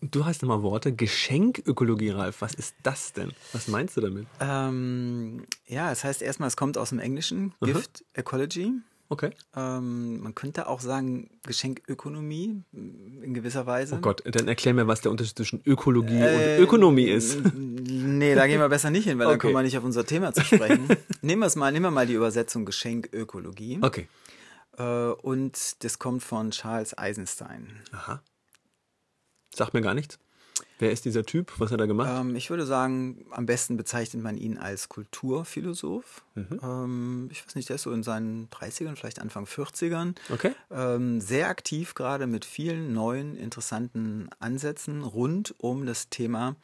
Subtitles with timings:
[0.00, 0.92] Du hast immer Worte.
[0.92, 2.40] Geschenkökologie, Ralf.
[2.40, 3.32] Was ist das denn?
[3.52, 4.26] Was meinst du damit?
[4.40, 7.72] Ähm, ja, es heißt erstmal, es kommt aus dem Englischen, Aha.
[7.72, 8.72] Gift Ecology.
[9.08, 9.30] Okay.
[9.54, 13.96] Ähm, man könnte auch sagen Geschenkökonomie in gewisser Weise.
[13.96, 17.38] Oh Gott, dann erklär mir, was der Unterschied zwischen Ökologie Äh, und Ökonomie ist.
[17.54, 19.48] Nee, da gehen wir besser nicht hin, weil dann Okay.
[19.48, 20.88] kommen wir nicht auf unser Thema zu sprechen.
[21.22, 23.80] nehmen wir es mal, nehmen wir mal die Übersetzung Geschenkökologie.
[23.82, 24.08] Okay.
[24.78, 27.66] Äh, und das kommt von Charles Eisenstein.
[27.90, 28.22] Aha.
[29.54, 30.18] Sagt mir gar nichts.
[30.78, 31.52] Wer ist dieser Typ?
[31.58, 32.10] Was hat er gemacht?
[32.12, 36.24] Ähm, ich würde sagen, am besten bezeichnet man ihn als Kulturphilosoph.
[36.34, 36.60] Mhm.
[36.62, 40.16] Ähm, ich weiß nicht, der ist so in seinen 30ern, vielleicht Anfang 40ern.
[40.32, 40.52] Okay.
[40.70, 46.56] Ähm, sehr aktiv gerade mit vielen neuen, interessanten Ansätzen rund um das Thema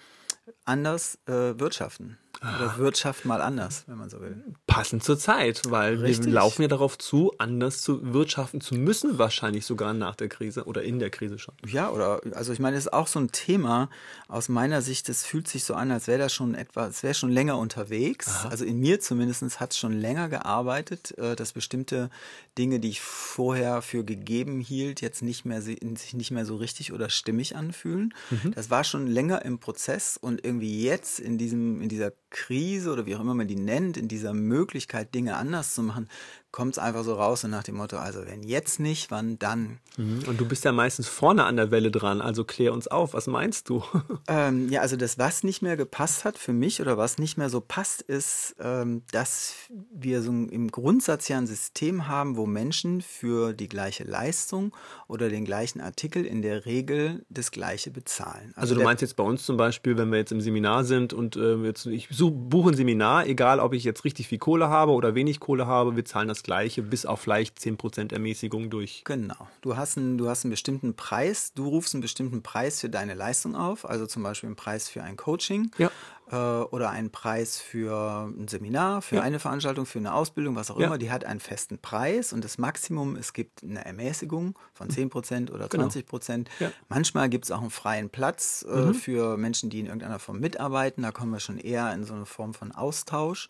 [0.65, 2.19] anders äh, wirtschaften.
[2.41, 4.43] Oder Wirtschaft mal anders, wenn man so will.
[4.67, 6.27] Passend zur Zeit, weil Richtig.
[6.27, 10.65] wir laufen ja darauf zu, anders zu wirtschaften zu müssen, wahrscheinlich sogar nach der Krise
[10.67, 11.55] oder in der Krise schon.
[11.67, 13.91] Ja, oder also ich meine, das ist auch so ein Thema
[14.29, 17.15] aus meiner Sicht, das fühlt sich so an, als wäre das schon etwas, es wäre
[17.15, 18.47] schon länger unterwegs.
[18.49, 22.09] Also in mir zumindest hat es schon länger gearbeitet, äh, dass bestimmte
[22.57, 26.57] Dinge, die ich vorher für gegeben hielt, jetzt nicht mehr si- sich nicht mehr so
[26.57, 28.15] richtig oder stimmig anfühlen.
[28.55, 33.07] Das war schon länger im Prozess und irgendwie jetzt in diesem, in dieser Krise oder
[33.07, 36.09] wie auch immer man die nennt, in dieser Möglichkeit, Dinge anders zu machen,
[36.51, 39.79] kommt es einfach so raus und nach dem Motto, also wenn jetzt nicht, wann dann?
[39.97, 40.25] Mhm.
[40.27, 43.27] Und du bist ja meistens vorne an der Welle dran, also klär uns auf, was
[43.27, 43.83] meinst du?
[44.31, 47.49] Ähm, ja, also das, was nicht mehr gepasst hat für mich oder was nicht mehr
[47.49, 49.55] so passt, ist, ähm, dass
[49.91, 54.75] wir so im Grundsatz ja ein System haben, wo Menschen für die gleiche Leistung
[55.07, 58.53] oder den gleichen Artikel in der Regel das gleiche bezahlen.
[58.55, 61.15] Also du der- meinst jetzt bei uns zum Beispiel, wenn wir jetzt im Seminar sind
[61.15, 64.93] und äh, jetzt, ich buche ein Seminar, egal ob ich jetzt richtig viel Kohle habe
[64.93, 69.03] oder wenig Kohle habe, wir zahlen das gleiche, bis auf vielleicht 10% Ermäßigung durch.
[69.05, 69.49] Genau.
[69.61, 73.15] Du hast, einen, du hast einen bestimmten Preis, du rufst einen bestimmten Preis für deine
[73.15, 75.91] Leistung auf, also zum Beispiel einen Preis für ein Coaching Ja.
[76.31, 79.23] Äh, oder einen Preis für ein Seminar, für Ja.
[79.23, 80.87] eine Veranstaltung, für eine Ausbildung, was auch Ja.
[80.87, 80.99] immer.
[80.99, 85.69] Die hat einen festen Preis und das Maximum, es gibt eine Ermäßigung von 10% oder
[85.69, 85.85] Genau.
[85.85, 86.49] 20%.
[86.61, 86.71] Ja.
[86.89, 88.95] Manchmal gibt es auch einen freien Platz äh, Mhm.
[88.95, 91.03] für Menschen, die in irgendeiner Form mitarbeiten.
[91.03, 93.49] Da kommen wir schon eher in so eine Form von Austausch.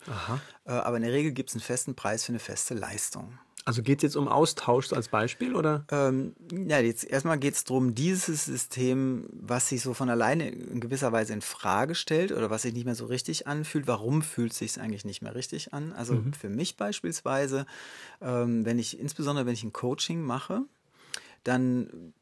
[0.65, 3.37] Äh, aber in der Regel gibt es einen festen Preis für eine feste Leistung.
[3.65, 5.85] Also geht es jetzt um Austausch als Beispiel oder?
[5.91, 10.79] Ähm, ja, jetzt erstmal geht es darum, dieses System, was sich so von alleine in
[10.79, 14.53] gewisser Weise in Frage stellt oder was sich nicht mehr so richtig anfühlt, warum fühlt
[14.53, 15.93] sich eigentlich nicht mehr richtig an?
[15.93, 17.65] Also für mich beispielsweise,
[18.21, 20.61] ähm, wenn ich, insbesondere wenn ich ein Coaching mache,
[21.43, 22.13] dann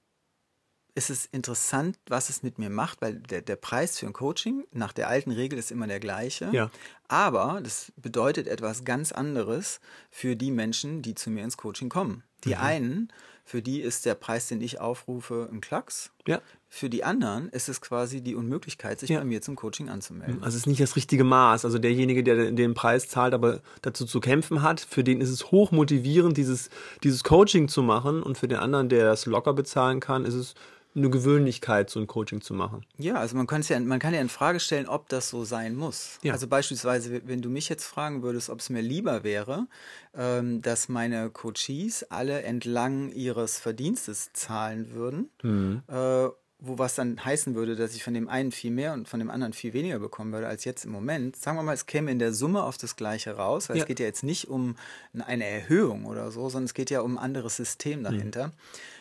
[0.97, 4.65] ist es interessant, was es mit mir macht, weil der, der Preis für ein Coaching
[4.73, 6.49] nach der alten Regel ist immer der gleiche.
[6.51, 6.71] Ja.
[7.07, 12.23] Aber das bedeutet etwas ganz anderes für die Menschen, die zu mir ins Coaching kommen.
[12.43, 12.61] Die Mhm.
[12.61, 13.13] einen,
[13.45, 16.09] für die ist der Preis, den ich aufrufe, ein Klacks.
[16.27, 16.41] Ja.
[16.67, 19.19] Für die anderen ist es quasi die Unmöglichkeit, sich Ja.
[19.19, 20.37] bei mir zum Coaching anzumelden.
[20.43, 21.63] Also es ist nicht das richtige Maß.
[21.63, 25.51] Also derjenige, der den Preis zahlt, aber dazu zu kämpfen hat, für den ist es
[25.51, 26.69] hoch motivierend, dieses,
[27.03, 28.23] dieses Coaching zu machen.
[28.23, 30.55] Und für den anderen, der das locker bezahlen kann, ist es
[30.97, 32.85] eine Gewöhnlichkeit, so ein Coaching zu machen.
[32.97, 36.19] Ja, also man, ja, man kann ja in Frage stellen, ob das so sein muss.
[36.23, 36.33] Ja.
[36.33, 39.67] Also beispielsweise, wenn du mich jetzt fragen würdest, ob es mir lieber wäre,
[40.15, 45.83] ähm, dass meine Coaches alle entlang ihres Verdienstes zahlen würden, Mhm.
[45.87, 46.27] äh,
[46.59, 49.29] wo was dann heißen würde, dass ich von dem einen viel mehr und von dem
[49.29, 51.35] anderen viel weniger bekommen würde als jetzt im Moment.
[51.35, 53.83] Sagen wir mal, es käme in der Summe auf das Gleiche raus, weil Ja.
[53.83, 54.75] es geht ja jetzt nicht um
[55.13, 57.63] eine Erhöhung oder so, sondern es geht ja um ein anderes Mhm.
[57.63, 58.53] System dahinter.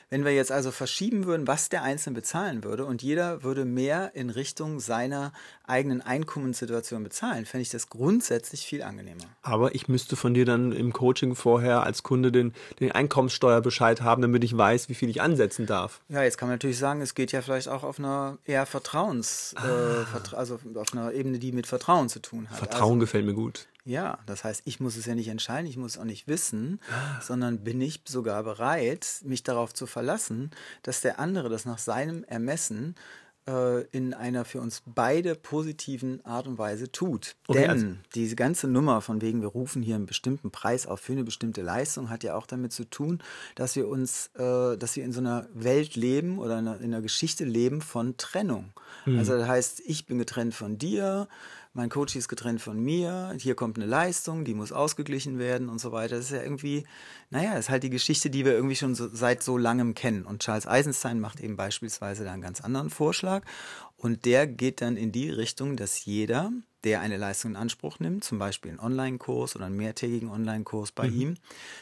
[0.08, 4.12] Wenn wir jetzt also verschieben würden, was der Einzelne bezahlen würde und jeder würde mehr
[4.14, 5.32] in Richtung seiner
[5.64, 9.24] eigenen Einkommenssituation bezahlen, fände ich das grundsätzlich viel angenehmer.
[9.42, 14.22] Aber ich müsste von dir dann im Coaching vorher als Kunde den, den Einkommenssteuerbescheid haben,
[14.22, 16.00] damit ich weiß, wie viel ich ansetzen darf.
[16.08, 19.54] Ja, jetzt kann man natürlich sagen, es geht ja vielleicht auch auf einer eher Vertrauens,
[19.58, 22.58] äh, Vertra also auf einer Ebene, die mit Vertrauen zu tun hat.
[22.58, 23.66] Vertrauen gefällt mir gut.
[23.86, 26.80] Ja, das heißt, ich muss es ja nicht entscheiden, ich muss es auch nicht wissen,
[27.20, 30.50] sondern bin ich sogar bereit, mich darauf zu verlassen,
[30.82, 32.96] dass der andere das nach seinem Ermessen
[33.48, 37.36] äh, in einer für uns beide positiven Art und Weise tut.
[37.46, 37.86] Okay, Denn also-
[38.16, 41.62] diese ganze Nummer von wegen, wir rufen hier einen bestimmten Preis auf für eine bestimmte
[41.62, 43.22] Leistung, hat ja auch damit zu tun,
[43.54, 46.92] dass wir uns, äh, dass wir in so einer Welt leben oder in einer, in
[46.92, 48.72] einer Geschichte leben von Trennung.
[49.06, 51.28] Also das heißt, ich bin getrennt von dir,
[51.76, 55.78] mein Coach ist getrennt von mir, hier kommt eine Leistung, die muss ausgeglichen werden und
[55.78, 56.16] so weiter.
[56.16, 56.86] Das ist ja irgendwie,
[57.30, 60.24] naja, ist halt die Geschichte, die wir irgendwie schon so, seit so langem kennen.
[60.24, 63.44] Und Charles Eisenstein macht eben beispielsweise da einen ganz anderen Vorschlag.
[63.96, 66.50] Und der geht dann in die Richtung, dass jeder,
[66.86, 71.08] der eine Leistung in Anspruch nimmt, zum Beispiel einen Online-Kurs oder einen mehrtägigen Online-Kurs bei
[71.08, 71.34] ihm,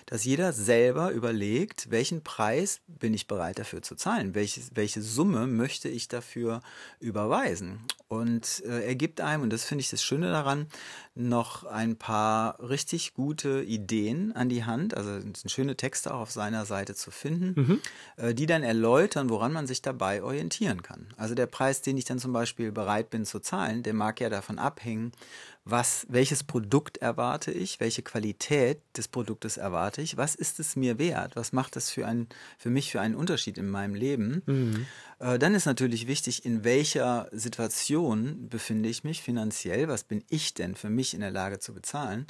[0.07, 5.47] dass jeder selber überlegt, welchen Preis bin ich bereit dafür zu zahlen, welche, welche Summe
[5.47, 6.63] möchte ich dafür
[7.01, 7.81] überweisen.
[8.09, 10.69] Und äh, er gibt einem, und das finde ich das Schöne daran,
[11.17, 14.97] noch ein paar richtig gute Ideen an die Hand.
[14.97, 17.81] Also sind schöne Texte auch auf seiner Seite zu finden,
[18.17, 21.07] äh, die dann erläutern, woran man sich dabei orientieren kann.
[21.17, 24.29] Also der Preis, den ich dann zum Beispiel bereit bin zu zahlen, der mag ja
[24.29, 25.13] davon abhängen,
[25.67, 30.99] was, welches Produkt erwarte ich, welche Qualität des Produktes erwarte ich, was ist es mir
[30.99, 32.29] wert, was macht das für, ein,
[32.59, 34.43] für mich für einen Unterschied in meinem Leben.
[35.21, 40.53] Äh, dann ist natürlich wichtig, in welcher Situation befinde ich mich finanziell, was bin ich
[40.53, 42.27] denn für mich in der Lage zu bezahlen.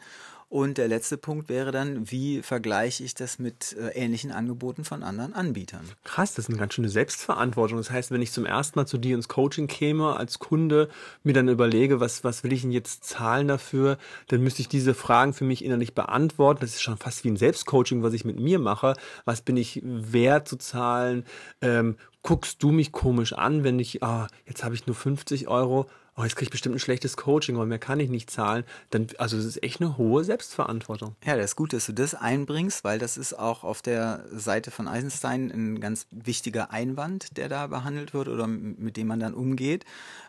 [0.54, 5.02] Und der letzte Punkt wäre dann, wie vergleiche ich das mit äh, ähnlichen Angeboten von
[5.02, 5.80] anderen Anbietern?
[6.04, 7.78] Krass, das ist eine ganz schöne Selbstverantwortung.
[7.78, 10.90] Das heißt, wenn ich zum ersten Mal zu dir ins Coaching käme als Kunde,
[11.24, 13.98] mir dann überlege, was, was will ich denn jetzt zahlen dafür,
[14.28, 16.60] dann müsste ich diese Fragen für mich innerlich beantworten.
[16.60, 18.94] Das ist schon fast wie ein Selbstcoaching, was ich mit mir mache.
[19.24, 21.24] Was bin ich wert zu zahlen?
[21.62, 25.88] Ähm, guckst du mich komisch an, wenn ich, ah, jetzt habe ich nur 50 Euro,
[26.16, 28.64] oh, jetzt kriege ich bestimmt ein schlechtes Coaching, aber mehr kann ich nicht zahlen.
[28.90, 31.16] Dann, also das ist echt eine hohe Selbstverantwortung.
[31.24, 34.70] Ja, das ist gut, dass du das einbringst, weil das ist auch auf der Seite
[34.70, 39.34] von Eisenstein ein ganz wichtiger Einwand, der da behandelt wird oder mit dem man dann
[39.34, 39.84] umgeht.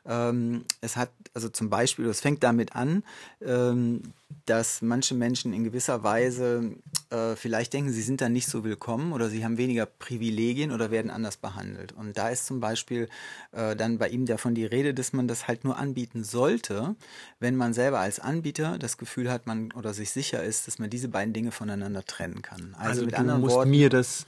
[0.05, 3.03] Ähm, es hat, also zum Beispiel, es fängt damit an,
[3.41, 4.01] ähm,
[4.45, 6.75] dass manche Menschen in gewisser Weise
[7.09, 10.91] äh, vielleicht denken, sie sind dann nicht so willkommen oder sie haben weniger Privilegien oder
[10.91, 11.93] werden anders behandelt.
[11.93, 13.09] Und da ist zum Beispiel
[13.51, 16.95] äh, dann bei ihm davon die Rede, dass man das halt nur anbieten sollte,
[17.39, 20.89] wenn man selber als Anbieter das Gefühl hat, man oder sich sicher ist, dass man
[20.89, 22.73] diese beiden Dinge voneinander trennen kann.
[22.77, 24.25] Also, Also, mit anderen Worten, mir das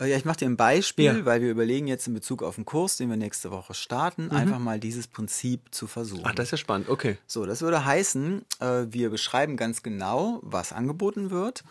[0.00, 1.24] äh, Ja, ich mache dir ein Beispiel, Ja.
[1.26, 4.58] weil wir überlegen jetzt in Bezug auf den Kurs, den wir nächste Woche starten, einfach
[4.58, 6.22] mal dieses Prinzip zu versuchen.
[6.22, 6.26] Mhm.
[6.28, 6.88] Ach, das ist ja spannend.
[6.88, 7.18] Okay.
[7.26, 11.64] So, das würde heißen, äh, wir beschreiben ganz genau, was angeboten wird.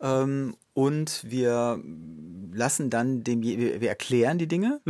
[0.00, 1.82] Ähm, und wir
[2.52, 4.80] lassen dann dem, wir, erklären die Dinge.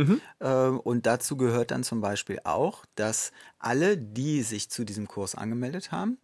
[0.41, 5.35] Ähm, und dazu gehört dann zum Beispiel auch, dass alle, die sich zu diesem Kurs
[5.35, 6.17] angemeldet haben,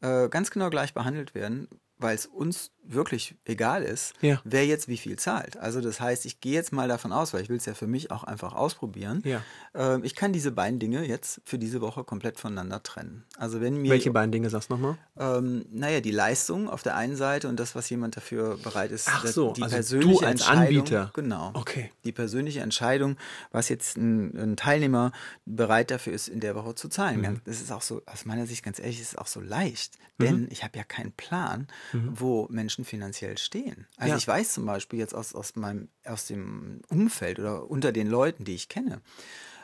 [0.00, 1.68] äh, ganz genau gleich behandelt werden,
[1.98, 4.40] weil es uns wirklich egal ist, Ja.
[4.44, 5.56] wer jetzt wie viel zahlt.
[5.56, 7.86] Also das heißt, ich gehe jetzt mal davon aus, weil ich will es ja für
[7.86, 9.22] mich auch einfach ausprobieren.
[9.24, 9.42] Ja.
[9.74, 13.24] Ähm, ich kann diese beiden Dinge jetzt für diese Woche komplett voneinander trennen.
[13.38, 14.96] Also wenn mir Welche beiden Dinge sagst du nochmal?
[15.18, 19.08] ähm, naja, die Leistung auf der einen Seite und das, was jemand dafür bereit ist,
[19.10, 21.10] Ach so, die also persönliche du als Entscheidung, Anbieter.
[21.14, 21.50] Genau.
[21.54, 21.90] Okay.
[22.04, 23.16] Die persönliche Entscheidung,
[23.50, 25.12] was jetzt ein, ein Teilnehmer
[25.44, 27.20] bereit dafür ist, in der Woche zu zahlen.
[27.20, 27.40] Mhm.
[27.44, 29.98] Das ist auch so, aus meiner Sicht ganz ehrlich, ist es auch so leicht.
[30.18, 33.86] Denn ich habe ja keinen Plan, wo Menschen finanziell stehen.
[33.96, 34.08] Also Mhm.
[34.10, 34.16] Ja.
[34.16, 38.44] ich weiß zum Beispiel jetzt aus, aus meinem, aus dem Umfeld oder unter den Leuten,
[38.44, 39.00] die ich kenne,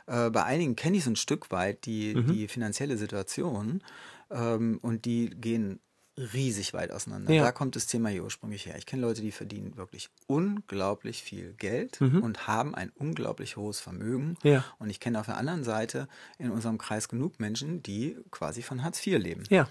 [0.06, 2.32] äh, bei einigen kenne ich so ein Stück weit die, Mhm.
[2.32, 3.82] die finanzielle Situation
[4.30, 5.80] ähm, und die gehen
[6.18, 7.32] riesig weit auseinander.
[7.32, 7.42] Ja.
[7.42, 8.76] Da kommt das Thema hier ursprünglich her.
[8.76, 14.36] Ich kenne Leute, die verdienen wirklich unglaublich viel Geld und haben ein unglaublich hohes Vermögen.
[14.42, 14.50] Mhm.
[14.50, 14.64] Ja.
[14.78, 18.82] Und ich kenne auf der anderen Seite in unserem Kreis genug Menschen, die quasi von
[18.82, 19.44] Hartz IV leben.
[19.48, 19.68] Ja.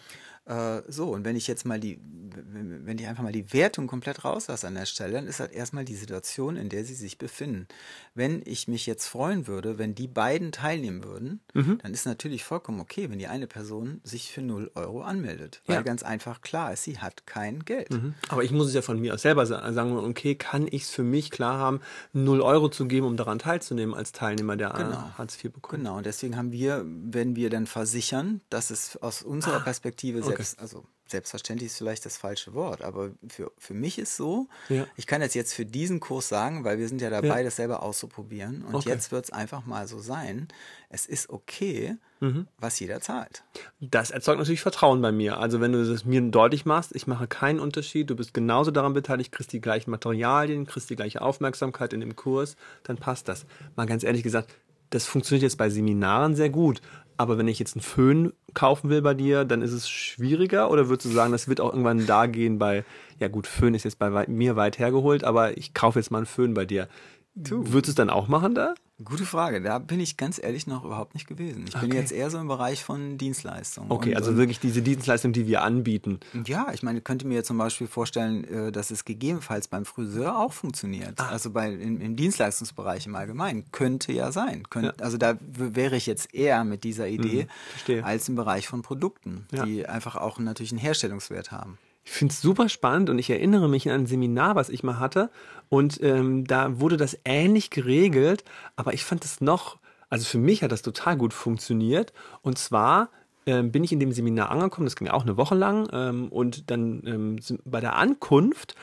[0.52, 2.00] Äh, so, und wenn ich jetzt mal die,
[2.34, 5.84] wenn ich einfach mal die Wertung komplett rauslasse an der Stelle, dann ist halt erstmal
[5.84, 7.68] die Situation, in der sie sich befinden.
[8.16, 11.80] Wenn ich mich jetzt freuen würde, wenn die beiden teilnehmen würden, Mhm.
[11.84, 15.62] dann ist natürlich vollkommen okay, wenn die eine Person sich für 0 Euro anmeldet.
[15.66, 15.82] Weil Ja.
[15.82, 17.92] ganz einfach klar ist, sie hat kein Geld.
[17.92, 18.14] Mhm.
[18.30, 20.90] Aber ich muss es ja von mir aus selber sa- sagen, okay, kann ich es
[20.90, 21.82] für mich klar haben,
[22.14, 25.04] 0 Euro zu geben, um daran teilzunehmen als Teilnehmer, der äh, Genau.
[25.18, 25.84] Hartz IV bekommt.
[25.84, 30.60] Genau, und deswegen haben wir, wenn wir dann versichern, dass es aus unserer Perspektive selbst,
[30.62, 34.88] also selbstverständlich ist vielleicht das falsche Wort, aber für, für mich ist so, Ja.
[34.96, 37.44] ich kann das jetzt für diesen Kurs sagen, weil wir sind ja dabei, Ja.
[37.44, 38.64] das selber auszuprobieren.
[38.64, 38.90] Und Okay.
[38.90, 40.48] jetzt wird es einfach mal so sein,
[40.90, 42.48] es ist okay, Mhm.
[42.58, 43.44] was jeder zahlt.
[43.82, 45.38] Das erzeugt natürlich Vertrauen bei mir.
[45.40, 48.94] Also wenn du das mir deutlich machst, ich mache keinen Unterschied, du bist genauso daran
[48.94, 53.46] beteiligt, kriegst die gleichen Materialien, kriegst die gleiche Aufmerksamkeit in dem Kurs, dann passt das.
[53.76, 54.54] Mal ganz ehrlich gesagt,
[54.92, 56.82] das funktioniert jetzt bei Seminaren sehr gut.
[57.22, 60.90] Aber wenn ich jetzt einen Föhn kaufen will bei dir, dann ist es schwieriger oder
[60.90, 62.84] würdest du sagen, das wird auch irgendwann da gehen bei,
[63.20, 66.26] ja gut, Föhn ist jetzt bei mir weit hergeholt, aber ich kaufe jetzt mal einen
[66.26, 66.88] Föhn bei dir.
[67.34, 67.72] Du.
[67.72, 68.74] Würdest du es dann auch machen da?
[69.04, 69.62] Gute Frage.
[69.62, 71.66] Da bin ich ganz ehrlich noch überhaupt nicht gewesen.
[71.68, 71.88] Ich okay.
[71.88, 73.90] bin jetzt eher so im Bereich von Dienstleistungen.
[73.90, 76.20] Okay, und, also wirklich diese Dienstleistung, die wir anbieten.
[76.46, 80.54] Ja, ich meine, könnte mir zum Beispiel vorstellen, äh, dass es gegebenenfalls beim Friseur auch
[80.54, 81.20] funktioniert.
[81.20, 81.30] Ah.
[81.30, 83.66] Also bei, im, im, Dienstleistungsbereich im Allgemeinen.
[83.72, 84.70] Könnte ja sein.
[84.70, 84.94] Könnt, ja.
[85.00, 87.48] Also da wäre ich jetzt eher mit dieser Idee
[87.88, 89.66] mhm, als im Bereich von Produkten, ja.
[89.66, 91.78] die einfach auch natürlich einen Herstellungswert haben.
[92.04, 95.00] Ich finde es super spannend und ich erinnere mich an ein Seminar, was ich mal
[95.00, 95.30] hatte.
[95.70, 98.44] Und ähm, da wurde das ähnlich geregelt,
[98.76, 99.78] aber ich fand es noch,
[100.10, 102.12] also für mich hat das total gut funktioniert.
[102.42, 103.10] Und zwar
[103.46, 105.88] ähm, bin ich in dem Seminar angekommen, das ging auch eine Woche lang.
[105.92, 108.76] Ähm, und dann ähm, bei der Ankunft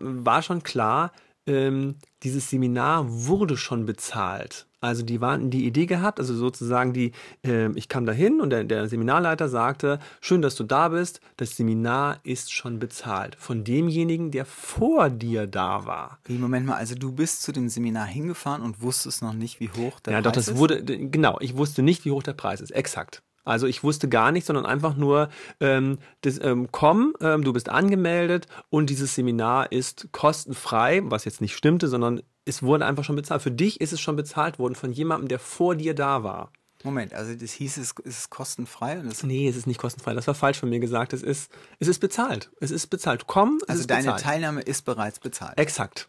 [0.00, 1.12] war schon klar,
[1.48, 4.66] ähm, dieses Seminar wurde schon bezahlt.
[4.80, 7.10] Also die waren die Idee gehabt, also sozusagen die,
[7.44, 11.56] äh, ich kam dahin und der, der Seminarleiter sagte, schön, dass du da bist, das
[11.56, 16.20] Seminar ist schon bezahlt von demjenigen, der vor dir da war.
[16.26, 19.70] Wie, Moment mal, also du bist zu dem Seminar hingefahren und wusstest noch nicht, wie
[19.70, 20.46] hoch der ja, Preis ist?
[20.48, 23.22] Ja, doch, das wurde, genau, ich wusste nicht, wie hoch der Preis ist, exakt.
[23.48, 25.28] Also ich wusste gar nichts, sondern einfach nur,
[25.60, 31.40] ähm, das, ähm, komm, ähm, du bist angemeldet und dieses Seminar ist kostenfrei, was jetzt
[31.40, 33.42] nicht stimmte, sondern es wurde einfach schon bezahlt.
[33.42, 36.50] Für dich ist es schon bezahlt worden von jemandem, der vor dir da war.
[36.84, 39.00] Moment, also das hieß, es ist kostenfrei?
[39.00, 40.14] Und nee, es ist nicht kostenfrei.
[40.14, 41.12] Das war falsch von mir gesagt.
[41.12, 41.50] Es ist,
[41.80, 42.50] es ist bezahlt.
[42.60, 43.26] Es ist bezahlt.
[43.26, 44.22] Komm, also deine bezahlt.
[44.22, 45.58] Teilnahme ist bereits bezahlt.
[45.58, 46.08] Exakt.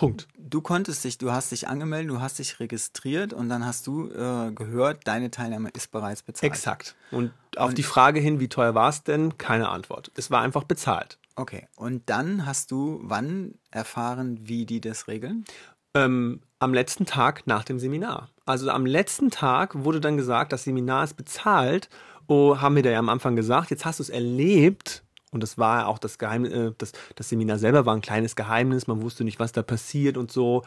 [0.00, 0.28] Punkt.
[0.38, 4.10] Du konntest dich, du hast dich angemeldet, du hast dich registriert und dann hast du
[4.10, 6.50] äh, gehört, deine Teilnahme ist bereits bezahlt.
[6.50, 6.96] Exakt.
[7.10, 9.36] Und auf und die Frage hin, wie teuer war es denn?
[9.36, 10.10] Keine Antwort.
[10.16, 11.18] Es war einfach bezahlt.
[11.36, 11.68] Okay.
[11.76, 15.44] Und dann hast du wann erfahren, wie die das regeln?
[15.92, 18.30] Ähm, am letzten Tag nach dem Seminar.
[18.46, 21.90] Also am letzten Tag wurde dann gesagt, das Seminar ist bezahlt.
[22.26, 25.58] Oh, haben wir da ja am Anfang gesagt, jetzt hast du es erlebt, und das
[25.58, 29.24] war auch das Geheimnis, äh, das, das Seminar selber war ein kleines Geheimnis, man wusste
[29.24, 30.62] nicht, was da passiert und so.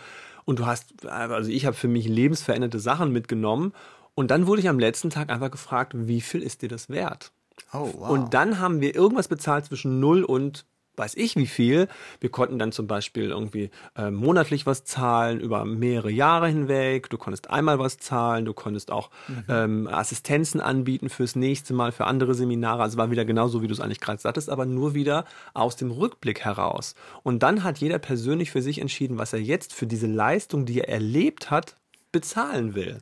[0.46, 3.74] Und du hast, also ich habe für mich lebensveränderte Sachen mitgenommen.
[4.16, 7.32] Und dann wurde ich am letzten Tag einfach gefragt, wie viel ist dir das wert?
[7.72, 8.10] Oh, wow.
[8.10, 11.88] Und dann haben wir irgendwas bezahlt zwischen 0 und weiß ich wie viel.
[12.20, 17.10] Wir konnten dann zum Beispiel irgendwie äh, monatlich was zahlen über mehrere Jahre hinweg.
[17.10, 19.44] Du konntest einmal was zahlen, du konntest auch mhm.
[19.50, 22.84] ähm, Assistenzen anbieten fürs nächste Mal, für andere Seminare.
[22.84, 25.92] Also war wieder genauso, wie du es eigentlich gerade sagtest, aber nur wieder aus dem
[25.92, 26.96] Rückblick heraus.
[27.24, 30.80] Und dann hat jeder persönlich für sich entschieden, was er jetzt für diese Leistung, die
[30.80, 31.78] er erlebt hat,
[32.12, 33.00] bezahlen will.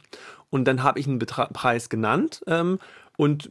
[0.50, 2.77] Und dann habe ich einen Betra Preis genannt ähm,
[3.18, 3.50] und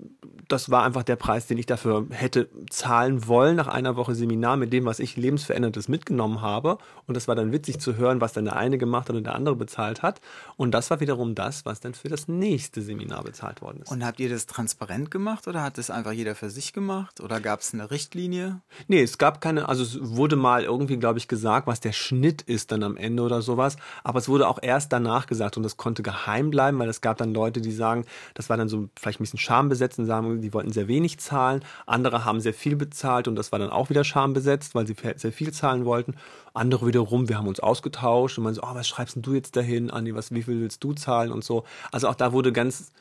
[0.48, 4.56] das war einfach der Preis, den ich dafür hätte zahlen wollen nach einer Woche Seminar
[4.56, 6.78] mit dem, was ich lebensverändertes mitgenommen habe.
[7.06, 9.36] Und das war dann witzig zu hören, was dann der eine gemacht hat und der
[9.36, 10.20] andere bezahlt hat.
[10.56, 13.92] Und das war wiederum das, was dann für das nächste Seminar bezahlt worden ist.
[13.92, 17.20] Und habt ihr das transparent gemacht oder hat das einfach jeder für sich gemacht?
[17.20, 18.60] Oder gab es eine Richtlinie?
[18.88, 22.42] Nee, es gab keine, also es wurde mal irgendwie, glaube ich, gesagt, was der Schnitt
[22.42, 23.76] ist dann am Ende oder sowas.
[24.02, 27.18] Aber es wurde auch erst danach gesagt und das konnte geheim bleiben, weil es gab
[27.18, 30.40] dann Leute, die sagen, das war dann so vielleicht ein bisschen schade schambesetzt und sagen,
[30.40, 31.64] die wollten sehr wenig zahlen.
[31.84, 35.32] Andere haben sehr viel bezahlt und das war dann auch wieder schambesetzt, weil sie sehr
[35.32, 36.14] viel zahlen wollten.
[36.54, 39.90] Andere wiederum, wir haben uns ausgetauscht und man so, oh, was schreibst du jetzt dahin,
[39.90, 41.64] Andi, was, wie viel willst du zahlen und so.
[41.90, 42.92] Also auch da wurde ganz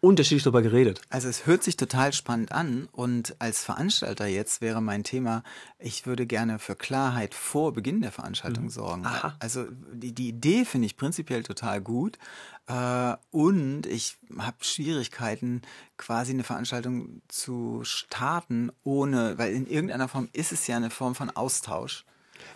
[0.00, 1.00] unterschiedlich darüber geredet.
[1.10, 5.42] Also es hört sich total spannend an und als Veranstalter jetzt wäre mein Thema,
[5.78, 8.70] ich würde gerne für Klarheit vor Beginn der Veranstaltung mhm.
[8.70, 9.06] sorgen.
[9.06, 9.34] Aha.
[9.40, 12.16] Also die, die Idee finde ich prinzipiell total gut
[12.70, 15.62] äh, und ich habe Schwierigkeiten,
[15.96, 21.14] quasi eine Veranstaltung zu starten, ohne, weil in irgendeiner Form ist es ja eine Form
[21.14, 22.04] von Austausch.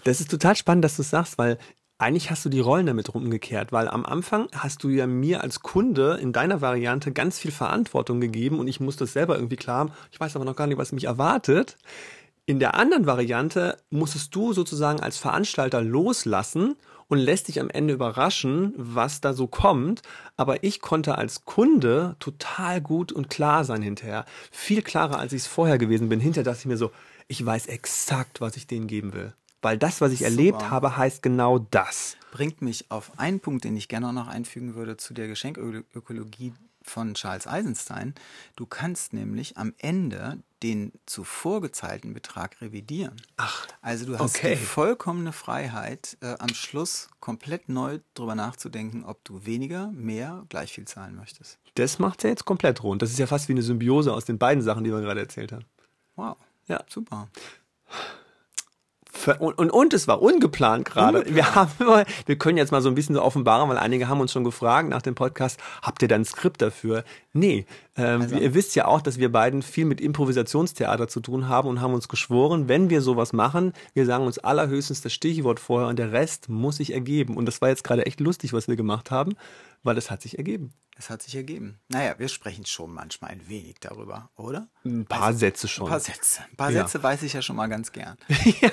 [0.05, 1.59] Das ist total spannend, dass du sagst, weil
[1.99, 5.61] eigentlich hast du die Rollen damit rumgekehrt, weil am Anfang hast du ja mir als
[5.61, 9.79] Kunde in deiner Variante ganz viel Verantwortung gegeben und ich muss das selber irgendwie klar
[9.79, 9.93] haben.
[10.13, 11.77] Ich weiß aber noch gar nicht, was mich erwartet.
[12.47, 16.77] In der anderen Variante musstest du sozusagen als Veranstalter loslassen
[17.09, 20.03] und lässt dich am Ende überraschen, was da so kommt.
[20.37, 24.25] Aber ich konnte als Kunde total gut und klar sein hinterher.
[24.51, 26.21] Viel klarer, als ich es vorher gewesen bin.
[26.21, 26.91] Hinterher dachte ich mir so,
[27.29, 29.33] ich weiß exakt, was ich denen geben will.
[29.63, 30.31] Weil das, was ich Super.
[30.31, 32.17] erlebt habe, heißt genau das.
[32.33, 36.53] Bringt mich auf einen Punkt, den ich gerne auch noch einfügen würde zu der Geschenkökologie
[36.85, 38.15] von Charles Eisenstein.
[38.57, 43.21] Du kannst nämlich am Ende den zuvor gezahlten Betrag revidieren.
[43.37, 44.57] Ach, also du hast okay.
[44.57, 50.73] die vollkommene Freiheit, äh, am Schluss komplett neu drüber nachzudenken, ob du weniger, mehr, gleich
[50.73, 51.59] viel zahlen möchtest.
[51.75, 53.03] Das macht ja jetzt komplett rund.
[53.03, 55.53] Das ist ja fast wie eine Symbiose aus den beiden Sachen, die wir gerade erzählt
[55.53, 55.65] haben.
[56.17, 56.37] Wow.
[56.67, 57.29] Ja, super
[59.39, 61.25] Und, und, und es war ungeplant gerade.
[61.35, 61.71] Wir haben,
[62.27, 64.89] wir können jetzt mal so ein bisschen so offenbaren, weil einige haben uns schon gefragt
[64.89, 67.05] nach dem Podcast, habt ihr dann ein Skript dafür?
[67.33, 67.67] Nee,
[67.97, 68.37] ähm, also.
[68.37, 71.95] ihr wisst ja auch, dass wir beiden viel mit Improvisationstheater zu tun haben und haben
[71.95, 76.13] uns geschworen, wenn wir sowas machen, wir sagen uns allerhöchstens das Stichwort vorher und der
[76.13, 77.37] Rest muss sich ergeben.
[77.37, 79.35] Und das war jetzt gerade echt lustig, was wir gemacht haben,
[79.85, 80.73] weil es hat sich ergeben.
[80.97, 81.81] Es hat sich ergeben.
[81.89, 84.69] Naja, wir sprechen schon manchmal ein wenig darüber, oder?
[84.85, 85.87] Ein paar weiß, Sätze schon.
[85.87, 86.43] Ein paar Sätze.
[86.49, 86.83] Ein paar ja.
[86.83, 88.17] Sätze weiß ich ja schon mal ganz gern.
[88.61, 88.71] ja,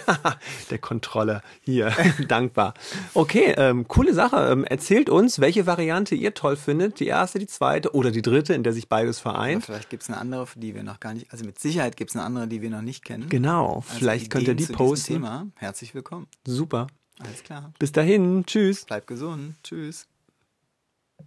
[0.70, 1.92] der Kontrolle hier.
[2.28, 2.76] Dankbar.
[3.16, 4.52] Okay, ähm, coole Sache.
[4.52, 7.00] Ähm, erzählt uns, welche Variante ihr toll findet.
[7.00, 9.64] Die erste, die zweite oder die dritte, in der sich beides vereint.
[9.64, 12.12] Aber vielleicht gibt es eine andere, die wir noch gar nicht, also mit Sicherheit gibt
[12.12, 13.30] es eine andere, die wir noch nicht kennen.
[13.30, 15.14] Genau, also vielleicht könnt ihr die posten.
[15.14, 15.48] Thema.
[15.56, 16.28] Herzlich willkommen.
[16.46, 16.88] Super.
[17.20, 17.74] Alles klar.
[17.80, 18.46] Bis dahin.
[18.46, 18.86] Tschüss.
[18.86, 19.56] Bleibt gesund.
[19.64, 20.08] Tschüss.